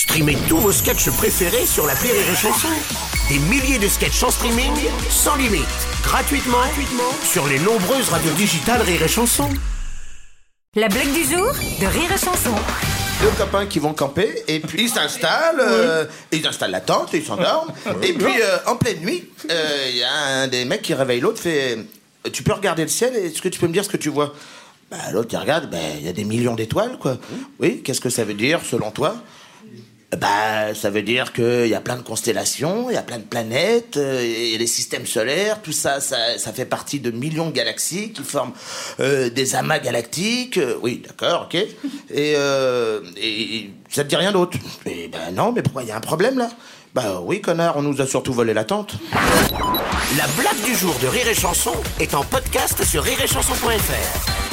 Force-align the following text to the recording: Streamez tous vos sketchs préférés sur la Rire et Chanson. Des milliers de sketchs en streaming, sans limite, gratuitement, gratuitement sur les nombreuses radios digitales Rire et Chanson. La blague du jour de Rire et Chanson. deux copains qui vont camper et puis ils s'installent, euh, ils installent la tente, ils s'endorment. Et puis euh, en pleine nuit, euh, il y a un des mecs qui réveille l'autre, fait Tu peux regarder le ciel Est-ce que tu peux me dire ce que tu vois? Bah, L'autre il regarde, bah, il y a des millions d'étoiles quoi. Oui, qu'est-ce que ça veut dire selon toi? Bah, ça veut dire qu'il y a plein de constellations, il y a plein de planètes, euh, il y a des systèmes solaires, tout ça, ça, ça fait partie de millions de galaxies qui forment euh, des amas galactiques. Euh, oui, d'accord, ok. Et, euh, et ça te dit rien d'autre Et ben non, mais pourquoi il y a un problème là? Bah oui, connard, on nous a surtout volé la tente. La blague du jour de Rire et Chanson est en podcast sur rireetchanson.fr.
Streamez 0.00 0.38
tous 0.48 0.56
vos 0.56 0.72
sketchs 0.72 1.10
préférés 1.10 1.66
sur 1.66 1.86
la 1.86 1.92
Rire 1.92 2.14
et 2.14 2.34
Chanson. 2.34 2.68
Des 3.28 3.38
milliers 3.38 3.78
de 3.78 3.86
sketchs 3.86 4.22
en 4.22 4.30
streaming, 4.30 4.72
sans 5.10 5.36
limite, 5.36 5.60
gratuitement, 6.02 6.56
gratuitement 6.56 7.12
sur 7.22 7.46
les 7.46 7.58
nombreuses 7.58 8.08
radios 8.08 8.32
digitales 8.32 8.80
Rire 8.80 9.02
et 9.02 9.08
Chanson. 9.08 9.50
La 10.74 10.88
blague 10.88 11.12
du 11.12 11.22
jour 11.24 11.52
de 11.52 11.86
Rire 11.86 12.10
et 12.14 12.18
Chanson. 12.18 12.54
deux 13.20 13.28
copains 13.36 13.66
qui 13.66 13.78
vont 13.78 13.92
camper 13.92 14.42
et 14.48 14.60
puis 14.60 14.84
ils 14.84 14.88
s'installent, 14.88 15.60
euh, 15.60 16.06
ils 16.32 16.46
installent 16.46 16.70
la 16.70 16.80
tente, 16.80 17.10
ils 17.12 17.22
s'endorment. 17.22 17.70
Et 18.02 18.14
puis 18.14 18.40
euh, 18.40 18.56
en 18.68 18.76
pleine 18.76 19.00
nuit, 19.00 19.28
euh, 19.50 19.86
il 19.90 19.98
y 19.98 20.02
a 20.02 20.14
un 20.14 20.48
des 20.48 20.64
mecs 20.64 20.80
qui 20.80 20.94
réveille 20.94 21.20
l'autre, 21.20 21.42
fait 21.42 21.76
Tu 22.32 22.42
peux 22.42 22.54
regarder 22.54 22.84
le 22.84 22.88
ciel 22.88 23.14
Est-ce 23.14 23.42
que 23.42 23.50
tu 23.50 23.60
peux 23.60 23.66
me 23.66 23.74
dire 23.74 23.84
ce 23.84 23.90
que 23.90 23.98
tu 23.98 24.08
vois? 24.08 24.32
Bah, 24.90 24.96
L'autre 25.12 25.28
il 25.32 25.36
regarde, 25.36 25.68
bah, 25.68 25.76
il 25.98 26.06
y 26.06 26.08
a 26.08 26.14
des 26.14 26.24
millions 26.24 26.54
d'étoiles 26.54 26.96
quoi. 26.98 27.18
Oui, 27.58 27.82
qu'est-ce 27.82 28.00
que 28.00 28.08
ça 28.08 28.24
veut 28.24 28.32
dire 28.32 28.60
selon 28.64 28.90
toi? 28.90 29.14
Bah, 30.18 30.74
ça 30.74 30.90
veut 30.90 31.02
dire 31.02 31.32
qu'il 31.32 31.68
y 31.68 31.74
a 31.74 31.80
plein 31.80 31.96
de 31.96 32.02
constellations, 32.02 32.90
il 32.90 32.94
y 32.94 32.98
a 32.98 33.02
plein 33.02 33.18
de 33.18 33.24
planètes, 33.24 33.96
euh, 33.96 34.20
il 34.24 34.50
y 34.50 34.54
a 34.56 34.58
des 34.58 34.66
systèmes 34.66 35.06
solaires, 35.06 35.62
tout 35.62 35.72
ça, 35.72 36.00
ça, 36.00 36.36
ça 36.36 36.52
fait 36.52 36.64
partie 36.64 36.98
de 36.98 37.10
millions 37.10 37.46
de 37.46 37.54
galaxies 37.54 38.10
qui 38.12 38.22
forment 38.22 38.52
euh, 38.98 39.30
des 39.30 39.54
amas 39.54 39.78
galactiques. 39.78 40.58
Euh, 40.58 40.74
oui, 40.82 41.02
d'accord, 41.06 41.42
ok. 41.46 41.54
Et, 42.10 42.34
euh, 42.36 43.00
et 43.16 43.70
ça 43.88 44.02
te 44.02 44.08
dit 44.08 44.16
rien 44.16 44.32
d'autre 44.32 44.58
Et 44.84 45.06
ben 45.08 45.32
non, 45.32 45.52
mais 45.52 45.62
pourquoi 45.62 45.84
il 45.84 45.88
y 45.88 45.92
a 45.92 45.96
un 45.96 46.00
problème 46.00 46.38
là? 46.38 46.50
Bah 46.92 47.20
oui, 47.22 47.40
connard, 47.40 47.76
on 47.76 47.82
nous 47.82 48.00
a 48.00 48.06
surtout 48.06 48.32
volé 48.32 48.52
la 48.52 48.64
tente. 48.64 48.94
La 50.16 50.26
blague 50.36 50.60
du 50.64 50.74
jour 50.74 50.94
de 51.00 51.06
Rire 51.06 51.28
et 51.28 51.34
Chanson 51.34 51.74
est 52.00 52.14
en 52.14 52.24
podcast 52.24 52.84
sur 52.84 53.04
rireetchanson.fr. 53.04 54.49